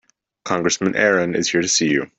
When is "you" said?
1.91-2.09